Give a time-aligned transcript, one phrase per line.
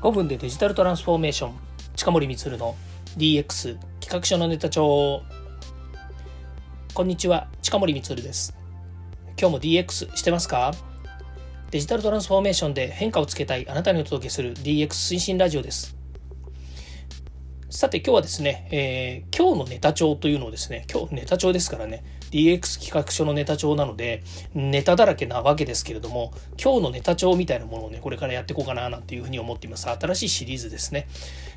[0.00, 1.54] 5分でデジタルトランスフォーメーション。
[1.96, 2.76] 近森光の
[3.16, 5.22] DX 企画書のネタ帳。
[6.94, 8.56] こんにちは近森光です。
[9.36, 10.72] 今日も DX してますか？
[11.72, 14.86] デジタルトランスフォーメーションで変化をつけたいあなたにお届けする DX
[15.16, 15.96] 推進ラジオです。
[17.68, 24.22] さて今日はですね、えー、今日のネタ帳というのをですね今日ネタ帳ですからね DX 企画書のネタ帳なので
[24.54, 26.32] ネタだらけなわけですけれども
[26.62, 29.88] 今日のネタ帳みたいなものをねこれからやっていこうかななんていうふうに思っています。
[29.88, 31.08] 新しいシリーズですね。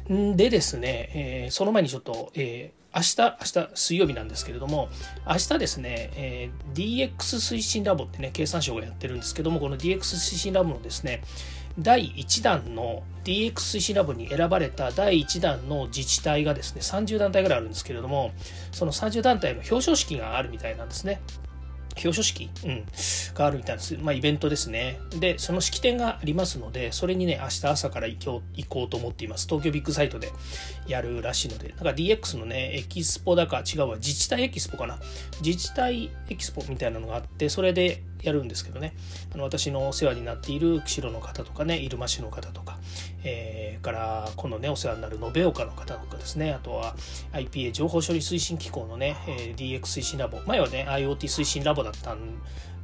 [0.07, 4.89] でですね、えー、その前にちょっと、えー明日、明日水曜日なんですけれども、
[5.25, 11.23] 明日ですね、えー、DX 推進ラボってね、経産省がやってるんですけども、この DX 推進ラボのですね、
[11.79, 18.31] 第1弾の DX 推進ラボに選ばれた第1弾の自治体がですね、30団体ぐらいあるんですけれども、
[18.71, 21.21] その30団体の表彰式があるみたいなんですね。
[21.97, 22.85] 表彰式、うん、
[23.33, 23.97] があるみたいです。
[23.97, 24.99] まあ、イベントですね。
[25.19, 29.47] で、その式典がありますので、それにね、明日朝から行こう行こうと思っています。
[29.47, 30.31] 東京ビッグサイトで
[30.87, 34.99] やるらしいので、なんか DX のね、エキスポだか違うわ、自治体エキスポかな。
[35.43, 38.93] 自治体エキスポみたいなのがあって、それでやるんですけどね。
[39.33, 42.79] あの私のお世話になっている釧路の方とかね入間市の方とか、
[43.23, 46.53] えー、からこのねお世話になる延岡の方とかですね。
[46.53, 46.95] あとは
[47.33, 50.39] IPA 情報処理推進機構のね、えー、DX 推進ラボ。
[50.45, 52.19] 前はね IoT 推進ラボだったん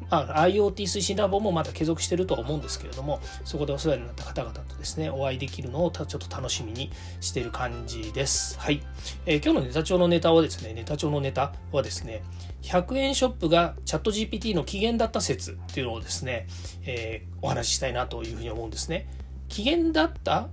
[0.10, 8.58] まあ、IoT 推進ラボもまだ継続してるとは思うんですけれどもそこでお世話になった方々とですねお会いできるのをちょっと楽しみにしてる感じです。
[8.60, 8.82] はい、
[9.26, 12.24] えー、今日のネタ帳のネタはですねネタ帳のネタはですね
[12.62, 16.48] 100円ショップがチャット GPT の起源だった説っていうのをですね、
[16.86, 19.08] えー、お話ししたいなというふうに思うんですね。
[19.48, 20.50] 起源だった？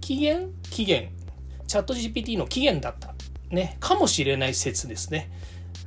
[0.00, 0.52] 起源？
[0.70, 1.10] 起源。
[1.66, 3.14] チャット GPT の起源だった。
[3.50, 3.76] ね。
[3.80, 5.30] かもしれない説ですね。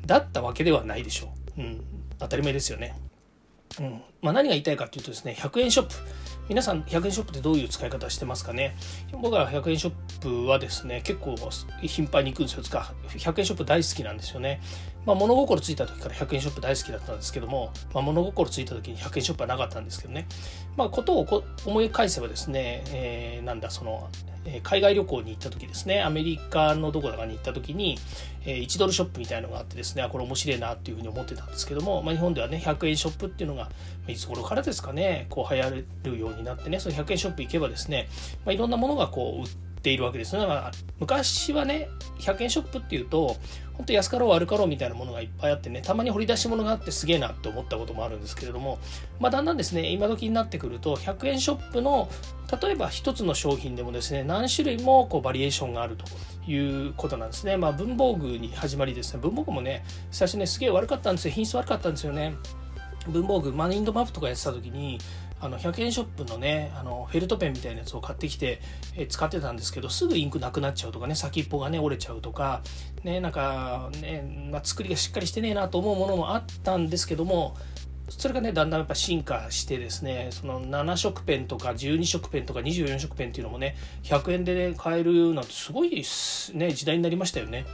[0.06, 1.84] だったわけではないでしょう、うん、
[2.18, 2.98] 当たり前ですよね。
[3.80, 4.02] うん。
[4.22, 5.94] まあ、何が言いたいかというとですね100円ショップ。
[6.50, 8.76] 皆さん100円ショップってどういう使い方してますかね？
[9.12, 11.36] 僕は100円ショップはですね結構
[11.82, 12.64] 頻繁に行くんですよ。
[12.64, 14.62] つか100円ショップ大好きなんですよね。
[15.06, 20.28] まあ、物心ついた時から100円ショップ大好きだったんですけども、まあ、物心ついた時に100円ショップはなかったんですけどね、
[20.76, 24.10] まあ、ことを思い返せばですね、えー、なんだその、
[24.50, 26.02] え、海外旅行に行った時ですね。
[26.02, 27.98] アメリカのどこだかに行った時に、
[28.46, 33.70] え、1ドルショップみたいのがあってですねこれ面白いなっていうふうに思ってたんですけども、まあ、日本ではね100円ショップっていうのが
[34.08, 38.08] いつ頃からですかねこう流行るようになってねその100円ショップ行けばですね、
[38.46, 40.34] まあ、いろんなものがこう売ってているわけです。
[40.34, 41.90] だから昔はね
[42.20, 43.38] 100円ショップっていうと
[43.74, 48.80] 本当安かろう悪かろうみたいなものがいっぱいあってねたまに掘り出し物があってすげえなって思ったこともあるんですけれども、
[49.20, 52.10] まあ、だんだんですね今時になってくると100円ショップの
[52.62, 56.06] 例えば一つの商品でもですね何種類もこうバリエーションがあると
[56.50, 57.58] いうことなんですね。
[57.58, 62.36] まあ、文房具に始まりですね文房具もね最初ねすげえ悪かったんですよ品質悪かったんですよね。
[63.08, 65.00] 文房具マインドマップとかやってた時に
[65.40, 68.60] あの100円ショップのねあのフェルトペンみたいなやつを買ってきて、
[68.96, 72.62] え使ってたんですけどすぐインクなくなっちゃうとかね先っぽがね折れちゃうとか
[73.04, 77.56] ねなんかね、まあ、作りがしっかりしてねえなと思うものもあったんですけども
[78.10, 86.04] それがねだんだんやっぱ進化してですねその7色ペンとか12色ペンとか24色ペンっていうのもね100円で、ね、買えるなんてすごい、
[86.54, 87.66] ね、時代になりましたよね。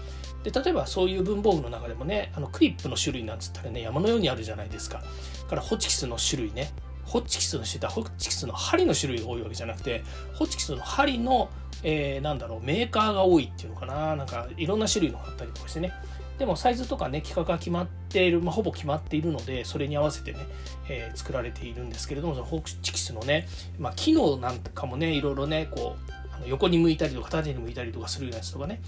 [0.44, 5.02] で例えばそういう文房具の中でもねあのクリップの種類なんつったらね山のようにあるじゃないですか。
[5.48, 6.72] からホチキスの種類ね
[7.06, 10.04] ホッチキスのしてホッチキスの針の種類が多いわけじゃなくて
[10.36, 11.50] ホッチキスの針の、
[11.84, 14.16] えー、なんだろうメーカーが多いっていうのかな。
[14.16, 15.94] なんかいろんな種類のがあったりとかしてね。
[16.38, 20.40] でもサイズとかね規格が決まっている、まあ、ほぼ決まっているのでそれに合わせてね、
[20.90, 23.48] えー、作られているんですけれどもそのホッチキスのね、
[23.78, 28.82] まあ、機能なんかもねいろいろねこうあの横に向いたりとか縦に向いたりとかするようなやつとかね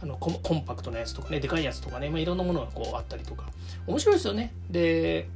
[0.00, 3.46] あのコンパクトなやつとかねでかいやつとかね、まあ、いろんなものがこうあったりとか。
[3.86, 4.52] 面白いですよね。
[4.70, 5.28] で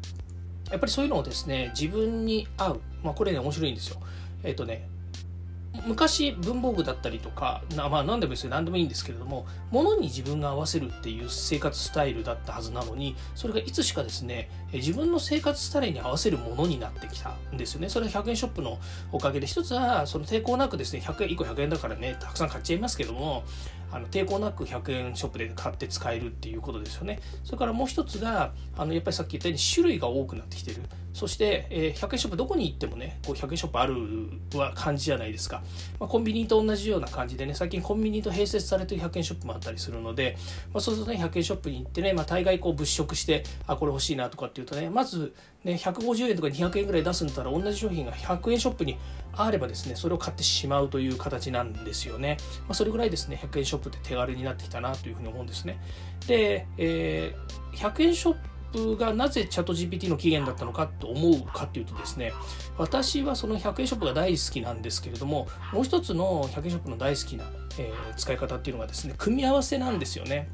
[0.71, 4.01] やっぱりそういうのをですね自分に合う、まあ、これね面白いんですよ。
[4.43, 4.89] えっ、ー、とね
[5.87, 8.51] 昔文房具だったりとかまあ何でもいいですよ。
[8.51, 17.89] 何でもいいんですけれども物に自分が合わせるっていう生活スタイルだったはずなのにそれがいつしかですね自分の生活スタイルに合わせるものになってきたんですよね。
[17.89, 18.79] それは100円ショップの
[19.13, 23.45] おかげで一つはその抵抗なくですね100円1個100円だからねたくさん買っちゃいますけども
[23.91, 27.21] あの抵抗なく100円ショップで買って使えるっていうことですよね。
[27.45, 30.83] それからもう一つがあのやっぱりさっき言ったように種類が多くなってきてる。
[31.17, 33.95] そして、えー、100円ショップどこに行ってもねこう100円ショップある
[34.55, 35.63] は感じじゃないですか、
[35.99, 40.37] まあ、コンビニと同じような感じでね最近コンビニと併設されてる100円ショップもあったりするので、
[40.75, 45.33] まあ、そうするとね100円ショップに行ってね、まあ、大概こう物色してあこれ欲しいなとかっていうとねまず
[45.65, 48.99] ね150円とか200円ぐらい出すんだったら同じ商品が100円ショップに
[49.33, 55.81] あればですねそれを買ってしまうという形なんですよね、まあ、それぐらいですね100円ショップって手軽になってきたなというふうに思うんですね。
[56.27, 62.33] で、えー、100円ショップップがなぜチャット GPT の起源だったのかと思うかっていうとですね
[62.79, 67.45] 私はその100円ショップが大好きなんですけれどももう一つの100円ショップの大好きな、
[67.79, 70.49] えー、使い方っていうのがですね組み合わせなんですよね。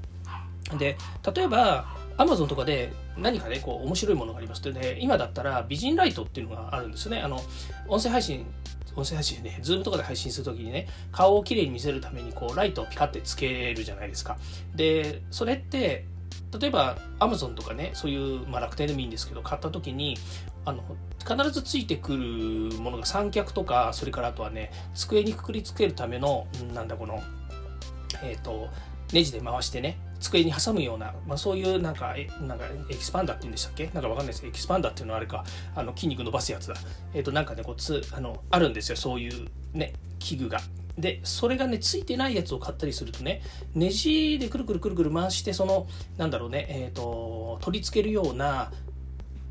[0.78, 0.96] で
[1.34, 1.86] 例えば
[2.16, 7.42] アマゾンとかで何かねこう面白いものがありますとね今だったら美人ライトっていうのがあるんですよねあの
[7.88, 8.46] 音声配信
[8.94, 14.36] 音声配信ね、ズームとかで配信するときにね、顔をきれいに見せるために、こう、ライトをピカってつけるじゃないですか。
[14.74, 16.04] で、それって、
[16.58, 20.16] 例えば、アマゾンとかね、そういう、まあ、楽天でもいいんですけど、買ったときに、
[20.64, 20.82] あの、
[21.18, 27.22] 必ずついてくるものが三脚とか、それからあとはね、机にくくりつけるための、なんだ、この、
[28.22, 28.68] えっ、ー、と、
[29.12, 33.90] ネジで回してね、机に挟むような、まあ、そういうなんか、なんかエキスパンダーって言うんでしたっけ？
[33.92, 35.44] なんかわかんないですエキスパンダーっていうのはあれか、
[35.74, 36.74] あの筋肉伸ばすやつだ。
[37.12, 40.60] えっ、ー、と、なんかね、こうつ、あの、あるんですよ、そういうね、器具が。
[41.02, 43.42] で、それがね、ついてないやつを買ったりするとね、
[43.74, 48.72] ネジでくるくるくるくる回して、その、なんだろうね、えっ、ー、と、取り付けるような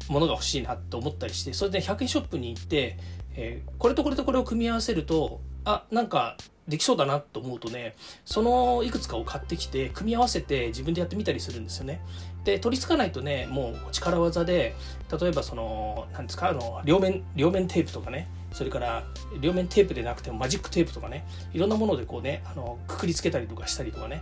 [0.08, 2.98] ものが欲しいなって思ったりして、それで100円ショップに行って、
[3.36, 6.38] えー、これとこれとこれを組み合わせると、あ、なんか
[6.68, 12.02] できそうだなと思うとねそのいくつかを買ってきて組み合わせて自分でやってみたりするんですよね。
[12.44, 14.74] で取り付かないとねもう力技で
[15.20, 19.04] 例えばその何ですかあの両面両面テープとかねそれから
[19.40, 24.22] 両面テープでなくてもマジックテープとかねいろんなものでこうねあのくくりつけたりとかしたりとかね。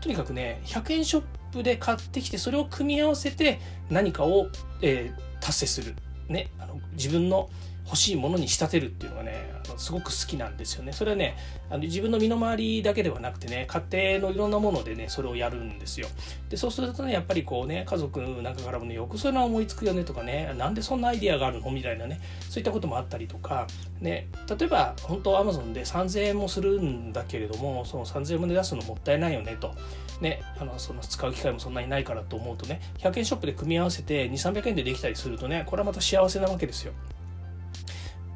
[0.00, 3.58] とにかくね100円ショップで買ってきてそれを組み合わせて
[3.90, 4.48] 何かを、
[4.80, 5.96] えー、達成する、
[6.28, 7.50] ね、あの自分の
[7.88, 10.92] 欲しいものに仕立てるっていうのがねあのすごく好きなんですよね。
[10.92, 11.36] それはね
[11.70, 16.08] あの自分の身の回りだけではなくてね家庭のいろんなものでねそれをやるんですよ。
[16.50, 21.70] でそうするとねやっぱりこうね家族なんかからもねよくそういうの思いつくよねとかねなんでそんなアイディアがあるの？
[21.70, 22.20] みたいなね
[22.50, 23.66] そういったこともあったりとか
[24.00, 29.74] ね例えば本当アマゾンで3000円もするんだけれどもその3000円も出すのもったいないよねと。
[30.20, 36.92] ね、あのその使う機会もそんなにないからと思うとね100円ショップで組み合わせて2300円でできたりするとねこれはまた幸せなわけですよ。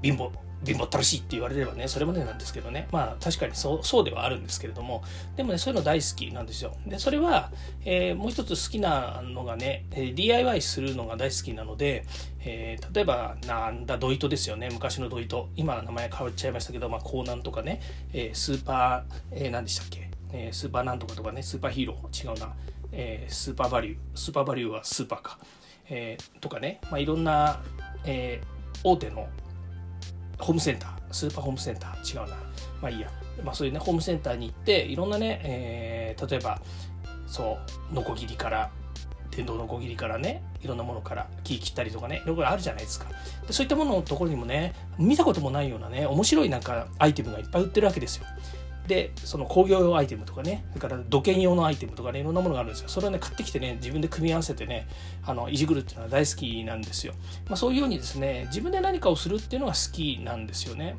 [0.03, 0.31] 貧乏
[0.65, 2.87] 貧乏ったらしいって言われればねそれまでなんですけどね。
[2.93, 5.03] まあ確かにそうそうではあるんですけれども。
[5.37, 6.73] でもねそういうの大好きなんですよ。
[6.87, 7.51] でそれは、
[7.85, 12.05] えー、もう一つ好きなのがねえ DIY するのが大好きなので、
[12.41, 14.69] えー、例えばなんだドイトですよね。
[14.71, 15.49] 昔のドイト。
[15.57, 17.81] 今名前変わっちゃいましたけど、まあ、コーナンとかね、
[18.13, 21.43] え、スーパー、え、何でしたっけ、えー、スーパーなんとかとかね。
[21.43, 22.33] スーパーヒーロー。
[22.33, 22.55] 違うな、
[22.93, 23.97] え、スーパーバリュー。
[24.15, 25.39] スーパーバリューはスーパーか、
[25.89, 27.63] え、とかね、まあ、いろんな、
[28.05, 28.41] え、
[28.85, 29.29] 大手の
[30.43, 32.37] ホームセンタースーパーホームセンター違うな。
[32.81, 33.11] まあいいや、
[33.44, 36.61] まあ、そういうねホームセンターに行っていろんなね、えー、例えば
[37.27, 37.59] そ
[37.91, 38.71] うノコギリから
[39.31, 43.06] 電動のこぎりからねいろんなものから木切ったりとかねいろいろあるじゃないですか。
[43.47, 48.27] でそういったもののところにもね見たこともないようなね面白いなんかアイテムがいっぱい売ってるわけですよ。
[48.87, 52.88] でその工業用アイテムとかねそれから土建用のアイテムとかねいろんなものがあるんですよ。
[52.88, 54.88] それをね買ってきてね自分で組み合わせてね
[55.25, 57.14] あのいじくるっていうのは大好きなんですよ、
[57.46, 60.96] まあ、そういうようにですね自分で何かをするっていうのが好きなんですよね。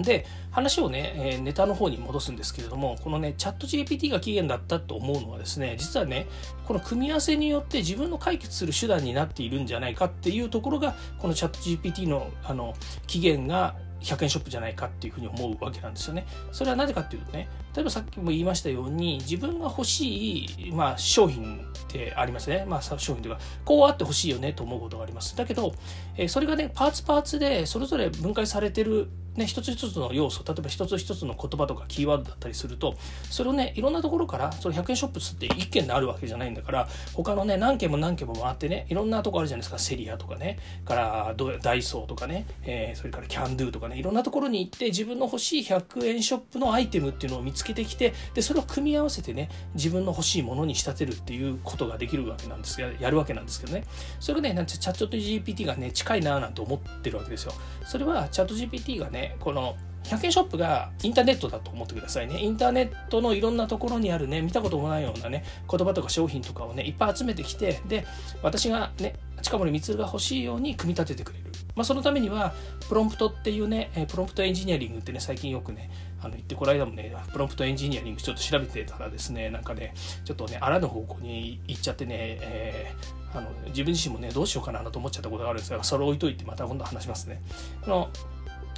[0.00, 6.26] で話をね、えネタの方に戻すんですけれどもこのねチャット GPT が起源だったと思うのはですね実はね
[6.66, 12.74] この組み合わせによって自分の解決する手段になっているんじゃないかっていうところがこのチャット GPT のあの
[13.06, 16.26] 起源が100円ショップじゃないかっていうふうに思うわけなんですよね。
[16.50, 22.64] それはなぜかっていうとね、例えばさっきも言いましたように、自分が欲しい、まあ、商品ってありますね。
[22.68, 25.36] まあ、商品というか、こうあってほしいよねと思うことがあります。
[25.36, 25.74] だけど、
[26.16, 32.96] えそれがね、パーツパーツでそれぞれ分解されてるね、一つ一つの要素例えば一つ一つの言葉とかキーワードだったりすると
[33.30, 53.84] それをねいろんなところからその100円ショップって1軒であるわけじゃないんだから他のね何軒も何軒も回ってねいろんなとこあるじゃないですかセリアとかねからダイソーとかね、えー、それからキャンドゥとかねいろんなところに行って自分の欲しい100円ショップのアイテムっていうのを見つけてきてでそれを組み合わせてね自分の欲しいものに仕立てるっていうことができるわけなんですがやるわけなんですけどね。
[54.20, 57.52] それがねなんてチャット GPT がね近いななんて思ってるわけですよ。
[57.84, 62.40] それはチャット GPT がねこの100円ショップがインターネットだと思ってくださいね。
[62.40, 68.04] インターネットのいろんなところにあるね、見たこともないようなね、言葉とか商品とかをね、いっぱい集めてきて、で、
[68.42, 71.46] 私がね、近森光が欲しいように組み立ててくれる。
[71.74, 72.52] まあ、そのためには、
[72.88, 87.42] プロンプトっていうね、プロンプトエンジニアリングってね、最近よくね、あの言って、この間もね、プロンプトエンジニアリングちょっと調べてたらですね、なんかね、ちょっとね、あらぬ方向に行っちゃってね、えー、あの自分自身もね、どうしようかなと思っちゃったことがあるんですが、それを置いといて、また今度話しますね。
[87.82, 88.10] この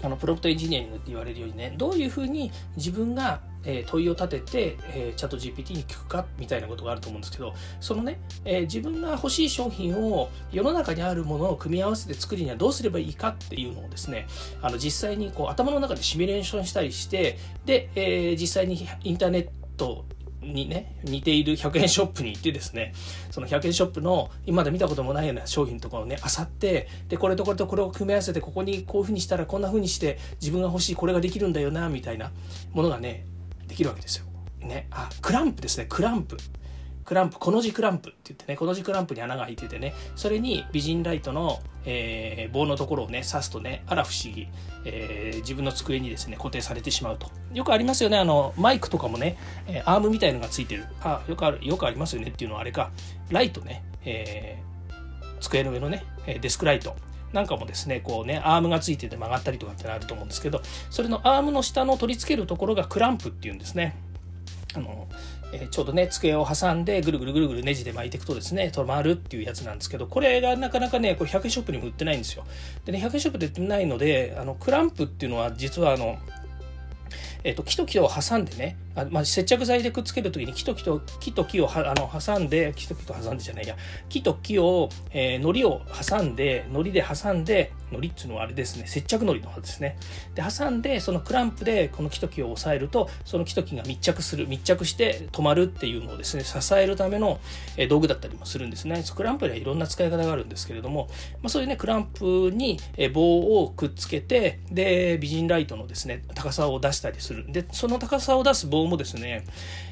[0.02, 14.26] あのプロプトエンジニアリングって言われるようにねどういうふうに自分が、え、問いを立てて、えー、チャット GPT に聞くかみたいなことがあると思うんですけどそのね、えー、自分が欲しい商品を世の中にあるものを組み合わせて作るにはどうすればいいかっていうのをですね
[14.60, 20.04] あの実際にこう頭の中でシミュレーションしたりしてで、え、実際にインターネット
[20.44, 22.92] にね似ている100円ショップに行ってですね
[23.30, 32.30] その100円ショップの今まで見たこともないような商品とかをねあさってでこれとこれとこれを組み合わせてここにこういうふうにしたらこんなふうにして自分が欲しいこれができるんだよなみたいな
[32.72, 33.24] ものがね
[33.66, 34.26] できるわけですよ。
[34.60, 36.38] ね、あクランプですねクランプ
[37.04, 44.48] クランプ、この字クランプって言ってね、この字クランプに穴が開いててね、それに美人ライトの、えー、棒のところをね、刺すとね、あら不思議、
[44.84, 47.30] えー、自分の机にですね、固定されてしまうと。
[47.52, 50.86] よくありますよね、あの、マイクとかもね、えー、アームみたいのがついてる。
[51.02, 52.90] あ、よくある、よくありますよねっていうのはあれか、
[53.30, 56.04] ライトね、えー、机の上のね、
[56.40, 56.96] デスクライト。
[57.34, 63.96] なんかもですね、こうね、アームがついてて曲がったりとかってあると思うんですけど、それのアームの下の取り付けるところがクランプっていうんですね。
[64.76, 65.08] あの
[65.62, 72.44] えちょうどね机を挟んでぐるぐるぐるぐるネジで巻いていくとですね止まるっていうやつなんですけどこれがなかなかねこれ100円ショップにも売ってないんですよ。
[72.84, 76.18] でね100円ショップで売ってないのであのクランプっていうのは実はあの
[77.44, 83.76] えっと、木と木を挟んでね、あまあ、接着剤でくっつけるときに木と木と木と木をはあの挟んで、木と木と挟んでじゃないや、
[84.08, 89.96] 木と木を、えー、糊を挟んで、糊で挟んで、糊っていうのはあれですね、接着糊の方ですね。
[90.34, 97.40] で、挟んで、そのクランプでこの木と木を押さえると、その木と木が密着する、密着して止まるっていうのをですね、支えるための、
[97.88, 99.02] 道具だったりもするんですね。
[99.14, 101.08] クランプにはいろんな使い方があるんですけれども、
[101.42, 102.78] まあ、そういうね、クランプに
[103.12, 107.50] 棒をくっつけて、で、美人ライトのですね、高さを出したりする。
[107.50, 109.44] で、その高さを出す棒もですね、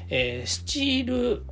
[0.09, 1.43] えー、スチール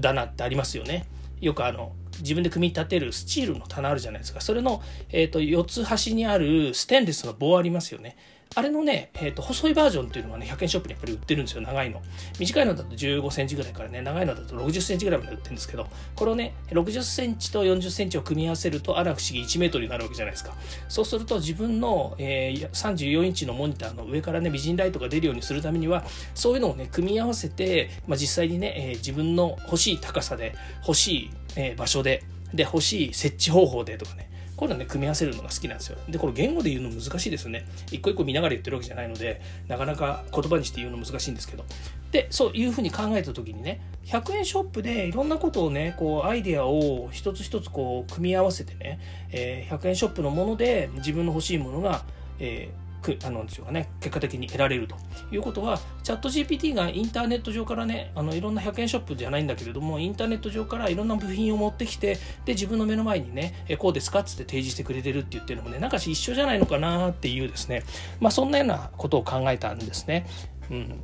[0.00, 1.06] 棚ってありますよね。
[1.40, 4.40] よくあの、自分で組み立てるスチールの棚あるじゃないですか。
[4.40, 8.16] それの、えーと、4つ端にあるステンレスの棒ありますよね。
[8.56, 12.02] あれのね、えーと、細いバージョンっていうのがね、100円ショップにやっぱり売ってるんですよ、長いの。
[12.40, 20.54] 短いのだと15センチぐらいからね、長いのだと60センチぐらいまで売ってるんですけど、これをね、60センチと40センチを組み合わせると、あら不思議1メートルになるわけじゃないですか。
[20.88, 26.04] そうすると、自分の、えー、34インチのモニターの上からね、美人ライトが出るようにするためには、
[26.34, 34.28] そういうのをね、組み合わせて、まあ、実際にね、えー、自分の欲しい高さで、欲しい、えー、場所で、で、欲しい設置方法でとかね、
[34.60, 35.96] こういうのね、組み合わせるのが好きなんですよ。
[36.06, 37.64] で、これ言語で言うの難しいですよね。
[37.90, 41.64] 一個一個見ながら言ってるわけじゃないので、なかなか言葉にして言うの難しいんですけど。
[42.12, 49.00] で、そういうふうに考えた時にね、100円ショップでいろんなことをね、こう、アイデアを一つ一つこう、組み合わせてね、
[49.30, 52.04] えー、100円ショップのもので自分の欲しいものが、
[52.38, 52.89] えー
[53.24, 54.96] あのでしょうかね、結果的に得られると
[55.32, 67.82] いうことは、チャット GPT がインターネット上からね、あのいろんな100円ショップじゃないんだけれども、インターネット上からいろんな部品を持ってきて、で、自分の目の前にね、えこうですかっつって提示してくれてるって言ってるのもね、なんか一緒じゃないのかなっていうですね、
[68.20, 70.26] まあそんなようなことを考えたんですね。
[70.70, 71.00] うん。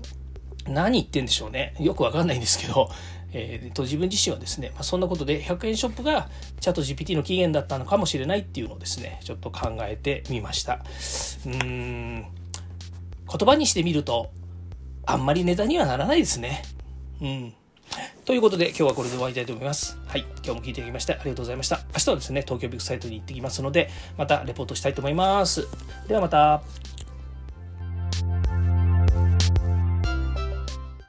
[0.69, 1.75] 何言ってんでしょうね。
[1.79, 2.91] よくわかんないんですけど、
[3.33, 6.29] えー、と自分自身はですね、まあ、そんなことで100円ショップが
[6.61, 10.85] チャット GPT の起源だったのかもしれないっていうのをですね、ちょっと考えてみました。
[11.47, 12.29] うん、言
[13.27, 14.31] 葉にしてみると、
[15.05, 16.63] あんまりネタにはならないですね。
[17.21, 17.55] うん。
[18.25, 19.99] ということで、今日はこれで終わりたいと思います。
[20.07, 20.27] はい。
[20.45, 21.81] 今日も聞いていただきましてありがとうございました。
[21.95, 25.67] 明日はですね、東京ビッグサイトに行ってきますので、またレポートしたいと思います。
[26.09, 26.63] ではまた。